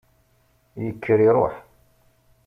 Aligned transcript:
Yekker 0.83 1.19
iruḥ. 1.27 1.55